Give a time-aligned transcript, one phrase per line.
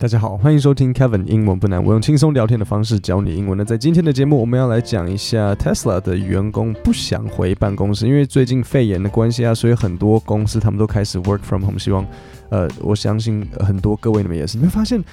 [0.00, 3.58] 大家好，欢迎收听 Kevin 英文不难，我用轻松聊天的方式教你英文。
[3.58, 11.78] 那在今天的节目，我们要来讲一下 Tesla 的员工不想回办公室，因为最近肺炎的关系啊，所以很多公司他们都开始 work from home。
[11.78, 12.02] 希望，
[12.48, 15.04] 呃，我相信很多各位你们也是，你会发现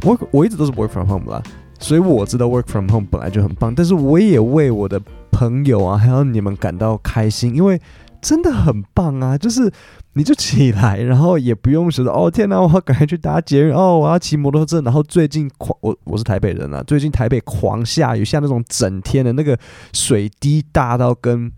[0.00, 1.40] work 我一直都是 work from home 啦，
[1.78, 5.00] 所以我知道 work from home 本来就很棒，但是我也为我的
[5.30, 7.80] 朋友啊，还有你们感到开心，因为
[8.22, 9.70] 真的很棒啊，就是。
[10.14, 14.78] 你就起来，然后也不用说哦天哪，我要赶快去搭捷运哦，我要骑摩托车。
[14.82, 19.58] 然后最近狂，我我是台北人啊，最近台北狂下雨，像那种整天的那个
[19.94, 21.50] 水滴大到跟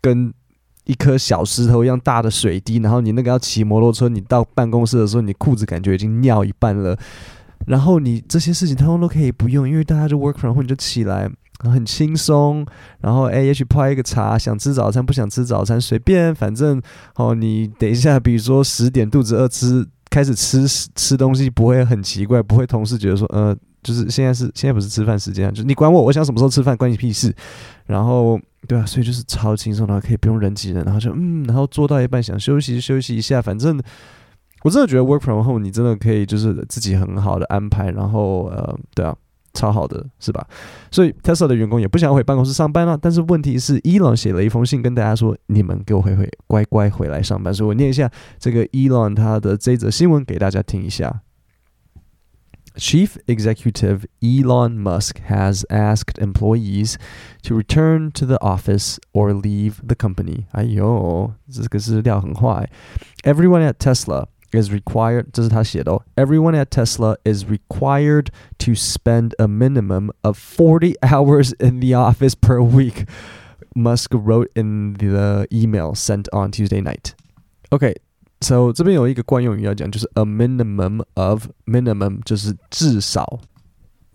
[0.00, 0.32] 跟
[0.86, 2.78] 一颗小石头一样大的水滴。
[2.78, 6.98] 然后你那个要骑摩托车，你到办公室的时候，你裤子感觉已经尿一半了。
[7.66, 11.30] 然后你这些事情通通都可以不用，因为大家就 work from home，你就起来。
[11.60, 12.64] 很轻松，
[13.00, 16.80] 然后哎，也许泡一个茶，想吃早餐不想吃早餐随便，反正
[17.16, 27.34] 哦，你等一下，比如说十点肚子饿吃开始吃吃东西不会很奇怪，不会同事觉得说呃，就是现在是现在不是吃饭时间，就是你管我，我想什么时候吃饭关你屁事。
[27.86, 33.80] 然后对啊，所以就是超轻松的，然后可以不用人挤人，然后就嗯，然后做到一半想休息休息一下，反正
[34.62, 39.16] 我真的觉得 work from home 你真的可以就是自己很好的安排，然后呃，对啊。
[39.58, 40.46] 超好的，是吧？
[40.92, 42.96] 所以 Tesla 的员工也不想回办公室上班了。
[42.96, 51.22] 但是问题是，Elon 写了一封信跟大家说：“你们给我回回，乖乖回来上班。”所以我念一下这个 Elon 他的这则新闻给大家听一下。
[52.76, 56.94] Chief Executive Elon Musk has asked employees
[57.42, 60.44] to return to the office or leave the company。
[60.52, 62.70] 哎呦，这个是料很坏。
[63.24, 64.26] Everyone at Tesla。
[64.51, 66.03] is required，这是他写的哦。
[66.15, 68.27] Everyone at Tesla is required
[68.59, 73.05] to spend a minimum of forty hours in the office per week.
[73.75, 77.13] Musk wrote in the email sent on Tuesday night.
[77.71, 77.95] Okay,
[78.41, 83.39] so 这边有一个惯用语要讲，就是 a minimum of minimum，就是至少。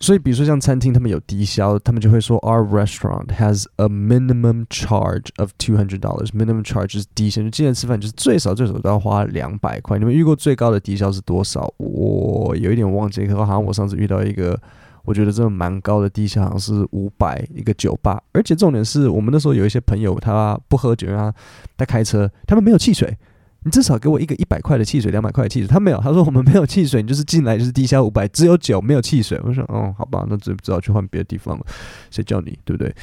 [0.04, 6.28] 所以，比如说像餐厅，他们有低消，他们就会说，Our restaurant has a minimum charge of two hundred dollars.
[6.34, 9.98] Minimum charge 是低消，就今天吃饭就是最少最少都要花两百块。
[9.98, 11.74] 你们遇过最高的低消是多少？
[11.78, 14.60] 我有一点忘记，可好像我上次遇到一个，
[15.06, 18.22] 我觉得这蛮高的低消，好像是五百一个酒吧。
[18.34, 21.34] 而且重点是我们那时候有一些朋友，他不喝酒啊，
[21.78, 23.18] 他开车，他们没有汽水。
[23.64, 25.68] 你至少给我一个一百块的汽水，两百块的汽水。
[25.68, 29.40] 他没有，他说我们没有汽水，你就是进来就是低消五百，只有酒没有汽水。
[29.44, 31.66] 我说哦，好吧，那只只好去换别的地方了。
[32.12, 32.94] 谁叫你对不对？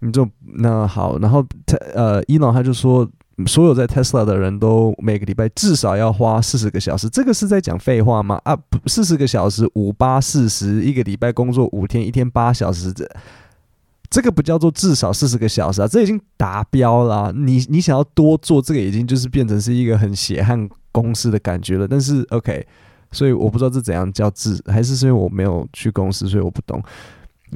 [0.00, 3.08] 你就那好，然后他呃，伊朗他就说，
[3.46, 7.08] 所有在 Tesla 的人都每个礼拜至少要花四十个小时。
[7.08, 8.40] 这个是在讲废话吗？
[8.44, 13.08] 啊，四十个小时，五八四十，一个礼拜工作五天，一天八小时这。
[14.14, 17.32] 这个不叫做至少四十个小时啊，这已经达标了。
[17.32, 21.88] 你你想要多做这个，已经就是变成是一个很血汗公司的感觉了。
[21.88, 22.64] 但是 OK，
[23.10, 26.80] 所以我不知道这怎样叫至，还是是因为我没有去公司，所以我不懂。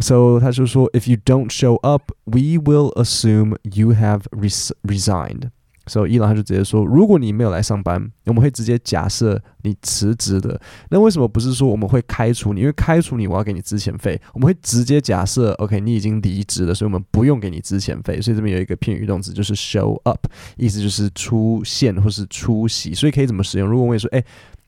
[0.01, 5.51] So 他就说，If you don't show up, we will assume you have res resigned.
[5.89, 10.61] 所以伊朗他就直接说，如果你没有来上班，我们会直接假设你辞职的。
[10.91, 12.61] 那为什么不是说我们会开除你？
[12.61, 14.21] 因为开除你，我要给你资遣费。
[14.35, 18.21] 我们会直接假设，OK，你已经离职了，所以我们不用给你资遣费。
[18.21, 20.27] 所以这边有一个片语动词，就是 show up，
[20.57, 22.95] 意思就是出现或是出席。
[22.95, 23.69] 所以可以怎么使用？
[23.69, 24.23] 如果我跟你说，哎，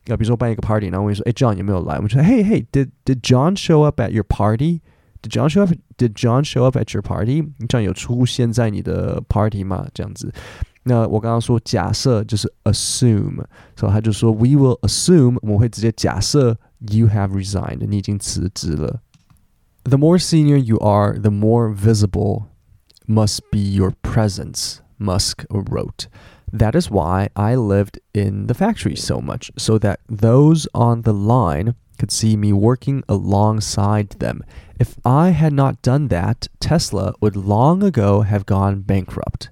[0.07, 1.95] 要比如说办一个 party，然后我跟你说，哎，John 有没有来？
[1.97, 6.91] 我们说，Hey Hey，Did Did John show up at your party？Did John show up？Did John show up at
[6.93, 9.87] your party？John 有出现在你的 party 吗？
[9.93, 10.33] 这样子。
[10.84, 13.44] 那我刚刚说假设就是 assume，
[13.74, 19.00] 所以他就说 we will assume，我们会直接假设 you have resigned，你已经辞职了。
[19.84, 22.44] The more senior you are, the more visible
[23.08, 26.06] must be your presence, Musk wrote.
[26.52, 31.12] That is why I lived in the factory so much, so that those on the
[31.12, 34.42] line could see me working alongside them.
[34.78, 39.50] If I had not done that, Tesla would long ago have gone bankrupt.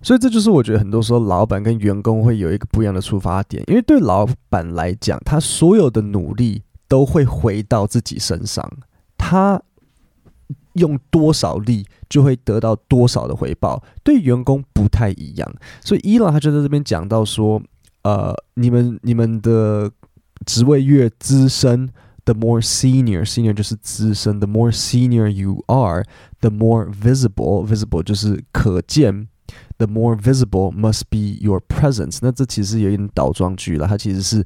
[0.00, 8.70] 所以这就是我觉得很多时候老板跟员工会有一个不一样的出发点，因为对老板来讲，他所有的努力都会回到自己身上，
[9.16, 9.60] 他
[10.74, 13.82] 用多少力就会得到多少的回报。
[14.04, 15.52] 对员工不太一样，
[15.84, 17.60] 所以伊朗他就在这边讲到说，
[18.02, 19.90] 呃，你们你们的
[20.46, 21.90] 职位越资深
[22.24, 29.26] ，the more senior，senior 就是资深，the more senior you are，the more visible，visible 就是可见。
[29.77, 32.19] The more visible must be your presence。
[32.21, 34.43] 那这其实有一点倒装句了，它其实是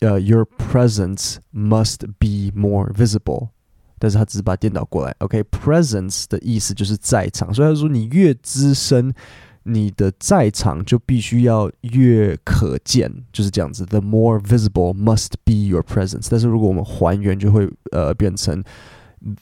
[0.00, 3.50] 呃、uh,，your presence must be more visible，
[3.98, 5.14] 但是它只是把它颠倒过来。
[5.18, 6.28] OK，presence、okay?
[6.28, 9.14] 的意思就是在场，所以他说你越资深，
[9.62, 13.86] 你的在场就必须要越可见，就是这样子。
[13.86, 16.26] The more visible must be your presence。
[16.28, 18.64] 但是如果我们还原，就会呃变成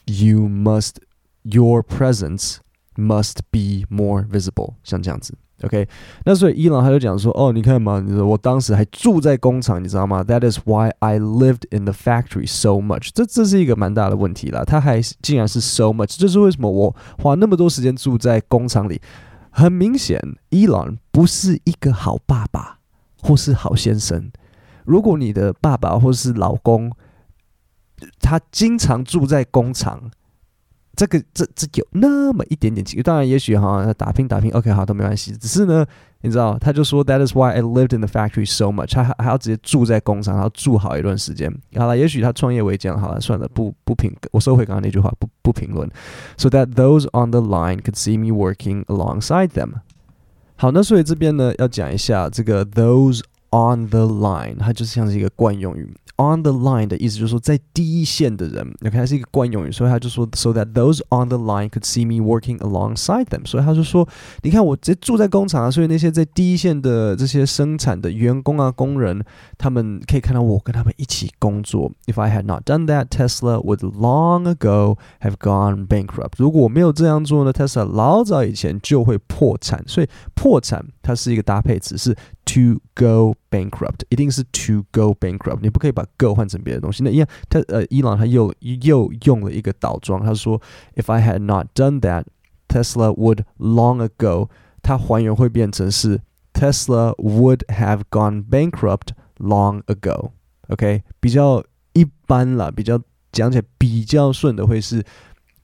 [0.05, 0.97] You must
[1.43, 2.57] your presence
[2.96, 5.36] must be more visible，像这样子。
[5.64, 5.88] OK，
[6.26, 13.10] 那所以伊朗他就讲说，哦，你看嘛，你说我当时还住在工厂，你知道吗？That is why I lived in the factory so much。
[13.14, 14.66] 这这是一个蛮大的问题啦。
[14.66, 19.02] 他还竟然是 so much，这是为什么我花那么多时间住在工厂里？
[19.50, 20.20] 很明显，
[20.50, 22.80] 伊朗不是一个好爸爸
[23.22, 24.30] 或是好先生。
[24.84, 26.92] 如果你的爸爸或是老公，
[28.20, 30.12] 他经常住在工厂。
[30.96, 35.32] 这个这这有那么一点点机会，当然也许哈打拼打拼，OK 好都没关系。
[35.38, 35.86] 只是呢，
[36.22, 38.94] 你知道，他就说 That is why I lived in the factory so much。
[38.94, 41.54] 他还还要直接住在工厂，然后住好一段时间。
[41.76, 45.90] 好了，也许他创业维艰，好了，算了，不不评，我收回刚刚那句话，不不评论。
[46.38, 49.74] So that those on the line could see me working alongside them。
[50.56, 53.20] 好，那所以这边呢要讲一下这个 those
[53.52, 55.94] on the line，它就像是一个惯用语。
[56.18, 63.46] On the line 的意思就是说，在第一线的人，OK，它是一个惯用语，所以他就说，so that those on the line could see me working alongside them。
[63.46, 64.08] 所以他就说，
[64.42, 69.22] 你看我直接住在工厂啊，所以那些在第一线的这些生产的员工啊、工人，
[69.58, 71.92] 他们可以看到我跟他们一起工作。
[72.06, 76.36] If I had not done that, Tesla would long ago have gone bankrupt。
[76.38, 79.84] 如果我没有这样做呢，Tesla 老早以前就会破产。
[79.86, 85.59] 所以破产它是一个搭配词，是 to go bankrupt，一定是 to go bankrupt。
[85.63, 90.61] 你不可以把 go 换成别的东西，那一样，他呃，伊朗他又又用了一个倒装，他说，
[90.97, 92.25] If I had not done that,
[92.69, 94.49] Tesla would long ago，
[94.83, 96.21] 它还原会变成是
[96.53, 99.09] Tesla would have gone bankrupt
[99.39, 103.01] long ago。OK，比较一般啦，比较
[103.33, 105.03] 讲起来比较顺的会是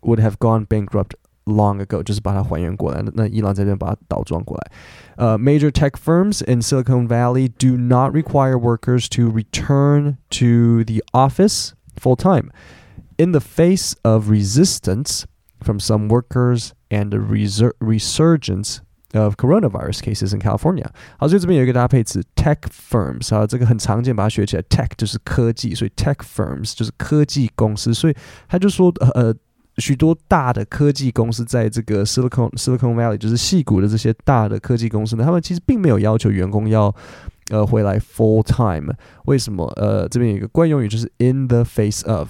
[0.00, 1.12] would have gone bankrupt。
[1.48, 3.00] Long ago，就是把它还原过来。
[3.14, 4.72] 那伊朗这边把它倒装过来。
[5.14, 12.16] 呃、uh,，Major tech firms in Silicon Valley do not require workers to return to the office full
[12.16, 12.50] time.
[13.16, 15.22] In the face of resistance
[15.60, 18.81] from some workers and the resur resurgence
[19.14, 24.62] of coronavirus cases in California，好，所以这边有一个搭配词 tech firms，啊，这个很常见，把它学起来。
[24.62, 28.16] tech 就是科技，所以 tech firms 就是科技公司，所以
[28.48, 29.32] 他就说，呃。
[29.81, 36.95] 许多大的科技公司在这个 Silicon Silicon Valley，就是戏谷的这些大的科技公司呢，他们其实并没有要求员工要
[37.50, 38.94] 呃回来 full time。
[39.25, 39.66] 为什么？
[39.75, 42.30] 呃，这边有一个惯用语，就是 in the face of。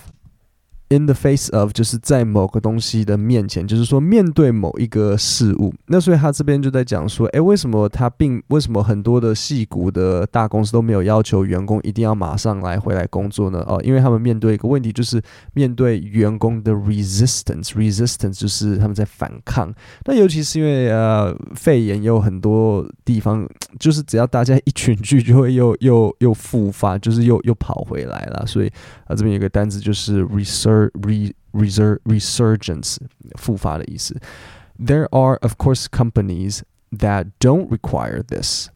[0.91, 5.73] In the face of 就是在某个东西的面前，就是说面对某一个事物。
[5.85, 13.63] 那所以他这边就在讲说，诶，为什么他并为什么很多的矽谷的大公司都没有要求员工一定要马上来回来工作呢？
[13.69, 15.21] 哦，因为他们面对一个问题，就是
[15.53, 19.73] 面对员工的 resistance，resistance 就是他们在反抗。
[20.03, 23.47] 那尤其是因为呃肺炎，有很多地方
[23.79, 28.45] 就是只要大家一群聚，就会又又又复发，就是又又跑回来了。
[28.45, 28.67] 所以
[29.05, 30.80] 啊，这边有个单子就是 research。
[30.80, 32.98] re reser resurgence
[33.36, 34.20] 复发的意思。
[34.78, 38.68] There are of course companies that don't require this,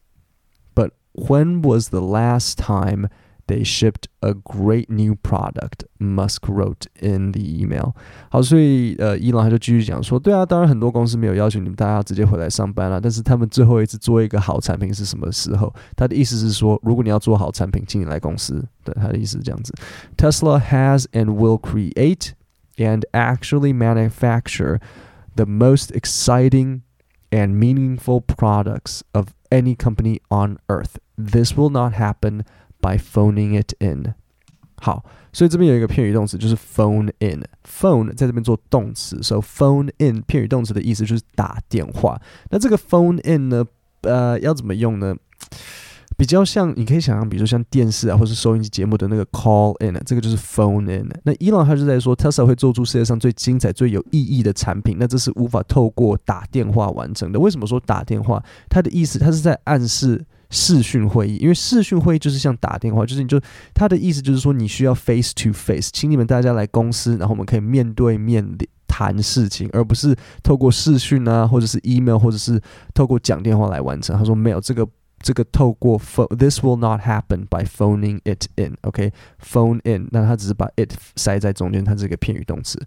[0.73, 3.09] but when was the last time
[3.47, 5.85] they shipped a great new product?
[5.99, 7.93] Musk wrote in the email.
[8.29, 15.73] 好，所以呃，伊朗他就继续讲说，对啊，当然很多公司没有要求你们大家直接回来上班了，但是他们最后一次做一个好产品是什么时候？
[15.95, 18.65] 他的意思是说，如果你要做好产品，请你来公司。
[18.83, 19.73] 对，他的意思是这样子。
[20.17, 22.31] Tesla has and will create
[22.77, 24.79] and actually manufacture
[25.35, 26.81] the most exciting
[27.31, 30.95] and meaningful products of any company on earth.
[31.17, 32.43] This will not happen
[32.80, 34.14] by phoning it in.
[34.78, 37.42] 好，所以这边有一个片语动词，就是 phone in。
[37.66, 42.20] phone 在这边做动词，所以 phone in 片语动词的意思就是打电话。
[42.50, 43.64] 那这个 phone in 呢，
[44.02, 45.16] 呃，要怎么用呢？
[46.18, 51.10] 比较像，你可以想象，比如说像电视啊，或是收音机节目的那个 call in，这个就是 phone in。
[51.24, 57.38] 那伊朗他就在说，Tesla 会做出世界上最精彩、最有意义的产品，那这是无法透过打电话完成的。
[57.38, 58.42] 为什么说打电话？
[58.70, 63.40] 他的意思，他是在暗示视讯会议，因为视讯会议就是像打电话，就是你就
[63.74, 72.60] 他的意思就是说，你需要 face to face，请你们大家来公司，然后我们可以面对面谈事情，而不是透过视讯啊，或者是 email，或者是
[72.94, 74.16] 透过讲电话来完成。
[74.16, 74.86] 他说没有这个。
[75.22, 78.76] 这个透过 phone，this will not happen by phoning it in。
[78.82, 82.78] OK，phone in，那他只是把 it 塞在中间，它是一个片语动词。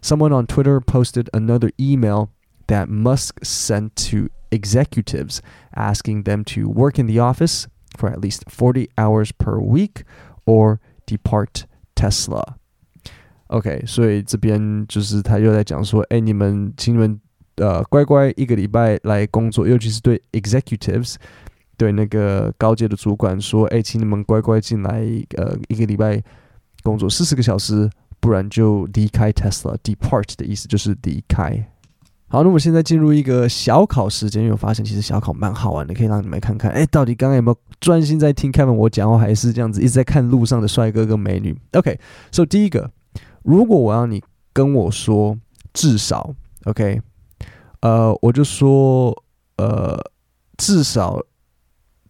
[0.00, 2.28] Someone on Twitter posted another email
[2.68, 5.39] that Musk sent to executives
[5.73, 7.65] asking them to work in the office
[7.97, 10.03] for at least forty hours per week
[10.45, 11.63] or depart
[11.95, 17.19] Tesla。OK，所以这边就是他又在讲说，哎，你们，请你们。
[17.61, 21.15] 呃乖乖一个礼拜来工作，尤其是对 executives，
[21.75, 25.01] 对那个高阶的主管说，哎，请你们乖乖进来，
[25.35, 26.23] 呃，一个礼拜
[26.83, 27.89] 工作四十个小时，
[28.21, 31.69] 不然就离开 Tesla。Depart 的意思就是离开。
[32.34, 42.90] 好，那我们现在进入一个小考时间，因为我发现其实小考蛮好玩的，可以让你们看看，哎，到底刚刚有没有专心在听 Kevin 我讲话，还是这样子一直在看路上的帅哥跟美女？OK，so、第一个，
[43.44, 44.20] 如果我要你
[44.52, 45.38] 跟我说
[45.72, 47.00] 至少，OK，
[47.82, 49.16] 呃，我就说，
[49.58, 49.96] 呃，
[50.56, 51.22] 至少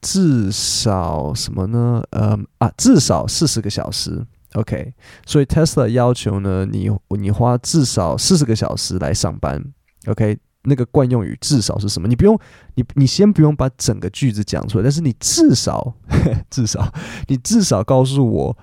[0.00, 2.02] 至少什么呢？
[2.12, 4.94] 呃啊，至少四十个小时，OK，
[5.26, 9.62] 所以 Tesla 要求呢，你你花至少四十个小时来上班。
[10.06, 12.08] OK，那个惯用语至少是什么？
[12.08, 12.38] 你不用，
[12.74, 15.94] 你你先不用把整个句子讲出来，但是你至少
[16.50, 16.92] 至少
[17.28, 18.58] 你至少告诉我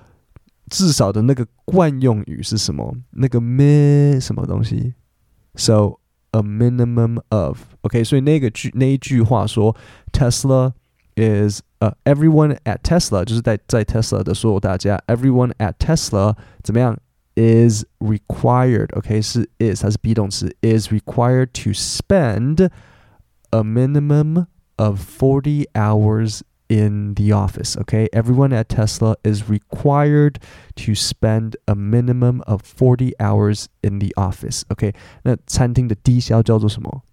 [0.70, 2.96] 至少的那个惯用语是什么？
[3.10, 4.94] 那个 min 什么东西
[5.54, 5.98] ？So
[6.30, 9.76] a minimum of OK，所以那个句那一句话说
[10.12, 10.72] Tesla
[11.16, 16.96] is 呃、everyone at Tesla 就是在在 Tesla 的所有大家 everyone at Tesla 怎么样
[17.35, 22.69] ？is required, okay, 是 is 它是 be 动词 is required to spend
[23.51, 28.09] a minimum of 40 hours in the office, okay?
[28.11, 30.39] Everyone at Tesla is required
[30.75, 34.93] to spend a minimum of 40 hours in the office, okay?
[35.23, 37.03] 那餐厅的低消叫做什么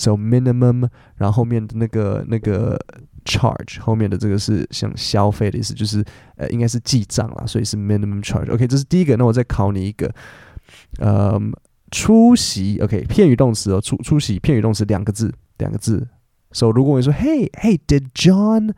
[0.00, 2.78] ？So minimum，然后后面的那个那个。
[3.22, 6.02] charge 后面的这个是像消费的意思，就是
[6.36, 8.50] 呃应该是记账啦，所以是 minimum charge。
[8.50, 9.14] OK，这是第一个。
[9.18, 10.10] 那我再考你一个，
[11.00, 11.52] 嗯，
[11.90, 12.78] 出席。
[12.80, 16.08] OK，片语动词哦，出出席片语动词两个字，两个字。
[16.52, 18.72] So 如果我说 Hey Hey，did John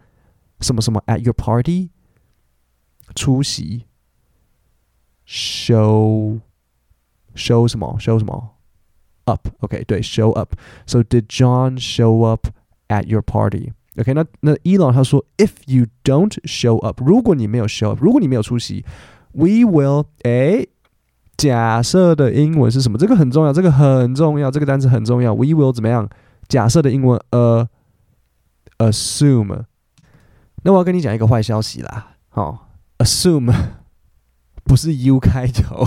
[0.59, 1.91] 什么什么 at your party
[3.14, 3.87] 出席
[5.25, 6.41] ？Show
[7.37, 8.51] show 什么？Show 什么
[9.25, 12.48] ？Up。OK，对，show up。So did John show up
[12.88, 18.86] at your party？OK，那那 Elon 他说，If you don't show up，如果你没有 show up，如果你没有出席，
[19.34, 20.67] We will，哎，
[21.36, 22.98] 假设的英文是什么？
[22.98, 25.34] 这个很重要，这个很重要，这个单词很重要。
[25.34, 26.10] We will 怎么样？
[26.48, 27.67] 假设的英文呃，
[28.77, 29.63] assume。
[30.63, 32.60] 那我要跟你讲一个坏消息啦，好，哦，
[33.00, 33.53] assume。
[34.64, 35.85] 不是 U 开头，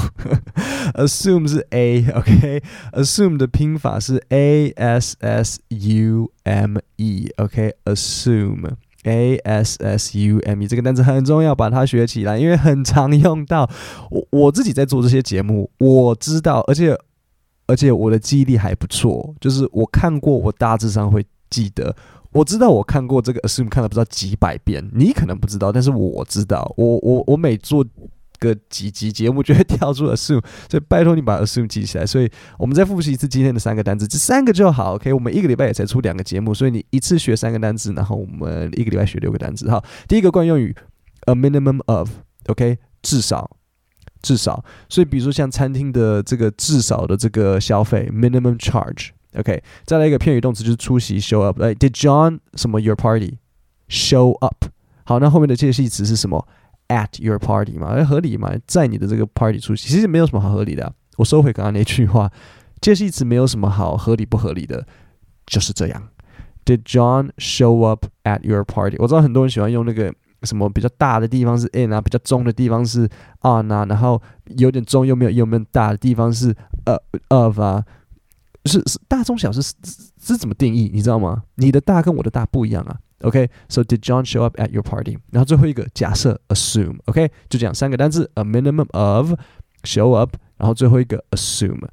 [0.93, 13.69] assume 是 A，OK，assume、的拼法是 A S S U M E，OK，assume，A S S U M E，这个单词很重要，把它学起来，因为很常用到。
[14.11, 16.93] 我我自己在做这些节目，我知道，而且
[17.67, 21.95] 而且我的记忆力还不错，就是我看过，我大致上会记得。
[22.31, 27.85] 我知道我看过这个 assume 看了不知道几百遍，你可能不知道，但是我知道，我我我每做。
[28.39, 32.05] 个几集节目就会跳出 assume，所以拜托你把 assume 记起来。
[32.05, 34.95] 所以我们再复习一次今天的三个单词，这三个就好。
[34.95, 39.69] OK，我们一个礼拜也才出两个节目，所以你一次学三个单词，然后我们一个礼拜学六个单词。
[39.69, 40.75] 好，第一个惯用语
[41.25, 43.57] a minimum of，OK，至少，
[44.21, 44.63] 至少。
[44.89, 49.63] 所以比如说像餐厅的这个至少的这个消费 minimum charge，OK。
[49.85, 53.37] 再来一个片语动词就是出席 show up，哎，Did John 什么 your party
[53.89, 54.65] show up？
[55.05, 56.47] 好，那后面的介系词是什么
[56.87, 60.93] ？At your party 嘛，合理嘛，在你的这个 party 出席，其实没有什么好合理的。
[61.17, 62.31] 我收回刚刚那句话，
[62.81, 64.85] 介系词没有什么好合理不合理的，
[65.47, 66.09] 就是这样。
[66.65, 68.97] Did John show up at your party？
[68.99, 70.13] 我知道很多人喜欢用那个
[70.43, 73.09] 什么比较大的地方是 in 啊，比较中的地方是
[73.41, 74.21] on 啊，然后
[74.57, 76.95] 有点中又没有又没有大的地方是呃
[77.29, 77.83] of 啊，
[78.65, 79.75] 是是大中小是是
[80.19, 80.89] 是怎么定义？
[80.93, 81.43] 你知道吗？
[81.55, 82.99] 你的大跟我的大不一样啊。
[83.22, 83.86] OK，so、okay?
[83.86, 85.18] did John show up at your party？
[85.30, 87.30] 然后最后一个假设 assume，OK，、okay?
[87.48, 89.34] 就这样三个单词 a minimum of
[89.82, 91.86] show up，然后最后一个 assume。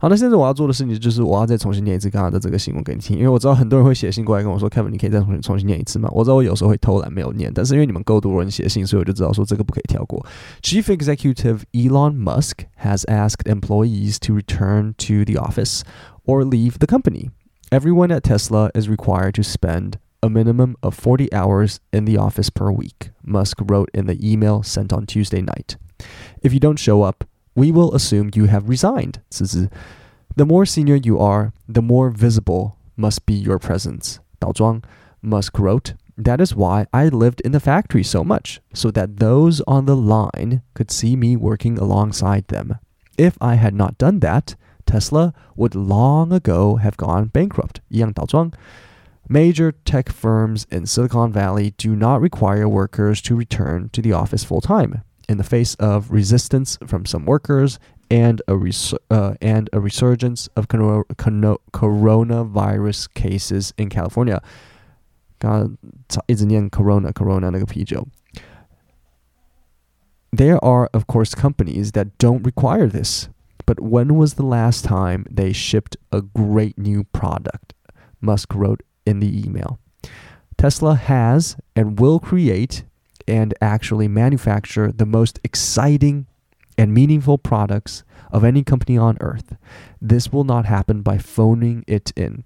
[0.00, 6.08] 好，那现在我要做的事情就是我要再重新念一次刚刚的这个新闻给你听，因为我知道很多人会写信过来跟我说，Kevin，你可以再重新重新念一次吗？
[6.12, 10.24] 我知道我有时候会偷懒没有念，但是因为你们够多人写信，所以我就知道说这个不可以跳过。
[10.62, 15.80] Chief Executive Elon Musk has asked employees to return to the office
[16.24, 17.30] or leave the company.
[17.70, 22.49] Everyone at Tesla is required to spend a minimum of 40 hours in the office
[22.49, 25.75] per week, Musk wrote in the email sent on Tuesday night.
[26.41, 27.25] If you don't show up,
[27.55, 29.19] we will assume you have resigned.
[29.29, 34.21] The more senior you are, the more visible must be your presence.
[34.41, 34.83] Dao Zhuang,
[35.21, 39.59] Musk wrote, That is why I lived in the factory so much, so that those
[39.67, 42.79] on the line could see me working alongside them.
[43.17, 47.81] If I had not done that, Tesla would long ago have gone bankrupt.
[47.89, 48.53] 一样，Dao Zhuang
[49.28, 54.42] Major tech firms in Silicon Valley do not require workers to return to the office
[54.42, 55.02] full time.
[55.28, 57.78] In the face of resistance from some workers,
[58.10, 64.42] and a resur uh, and a resurgence of coronavirus cases in California。
[65.38, 65.78] 刚刚
[66.26, 68.06] 一直念 corona corona 那个啤酒。
[70.30, 73.30] There are, of course, companies that don't require this.
[73.64, 77.72] But when was the last time they shipped a great new product?
[78.20, 79.79] Musk wrote in the email.
[80.57, 82.83] Tesla has and will create
[83.27, 86.25] and actually manufacture the most exciting
[86.77, 89.55] and meaningful products of any company on earth.
[90.01, 92.43] This will not happen by phoning it in.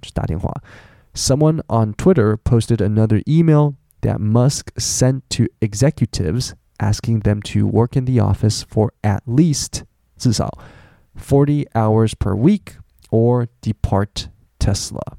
[1.13, 7.95] Someone on Twitter posted another email that Musk sent to executives asking them to work
[7.95, 9.83] in the office for at least
[10.17, 10.49] 至少
[11.15, 12.77] forty hours per week
[13.11, 15.17] or depart Tesla.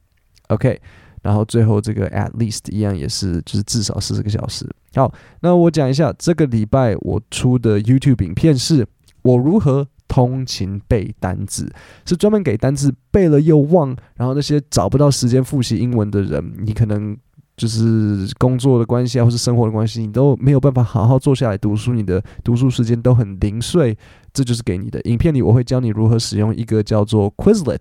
[0.51, 0.79] OK，
[1.23, 4.69] 然后最后这个 at least 一样也是就是至少四十个小时。
[4.95, 8.87] 好，那我讲一下这个礼拜我出的 YouTube 影片是
[9.23, 11.71] 我如何通勤背单字，
[12.05, 17.17] 是专门给单字背了又忘，然后那些找不到时间复习英文的人，你可能。
[17.59, 23.99] 就是工作的关系啊，或是生活的关系，你都没有办法好好坐下来读书，你的读书时间都很零碎。
[24.33, 27.81] 这就是给你的影片里，我会教你如何使用一个叫做 Quizlet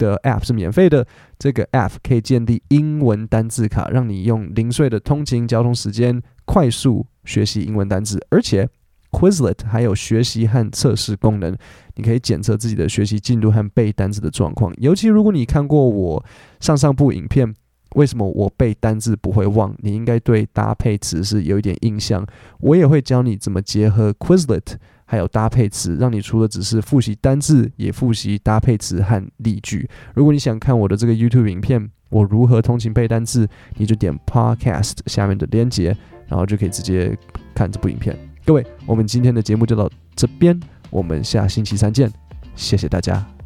[0.00, 1.06] 的 App，是免费的。
[1.38, 8.18] 这个 App 可以建立英文单字卡，让你用零碎的通勤交通时间快速学习英文单字。
[8.30, 8.68] 而且
[9.10, 11.54] Quizlet 还有学习和测试功能，
[11.96, 14.72] 你可以检测自己的学习进度和背单词的状况。
[14.78, 16.24] 尤其如果你看过我
[16.58, 17.54] 上上部影片。
[17.94, 19.74] 为什么我背单字不会忘？
[19.78, 22.24] 你应该对搭配词是有一点印象。
[22.60, 29.88] 我也会教你怎么结合 Quizlet 还有搭配词，让你除了只是复习单字，也复习搭配词和例句。
[30.14, 35.96] 如果你想看我的这个 YouTube 影片，我如何通勤背单字，你就点 Podcast 下面的链接，
[36.28, 37.16] 然后就可以直接
[37.54, 38.16] 看这部影片。
[38.44, 40.58] 各位，我们今天的节目就到这边，
[40.90, 42.10] 我们下星期三见，
[42.54, 43.39] 谢谢大家。